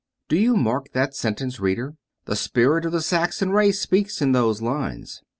Do 0.29 0.35
you 0.35 0.55
mark 0.55 0.93
that 0.93 1.13
sentence, 1.13 1.59
reader? 1.59 1.93
The 2.25 2.35
spirit 2.35 2.85
of 2.85 2.91
the 2.91 3.03
Saxon 3.03 3.51
race 3.51 3.79
speaks 3.79 4.19
in 4.19 4.31
those 4.31 4.59
lines. 4.59 5.21